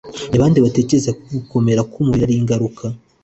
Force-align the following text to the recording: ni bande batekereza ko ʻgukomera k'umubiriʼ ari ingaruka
ni 0.29 0.37
bande 0.41 0.59
batekereza 0.65 1.09
ko 1.17 1.21
ʻgukomera 1.27 1.81
k'umubiriʼ 1.91 2.25
ari 2.25 2.35
ingaruka 2.41 2.83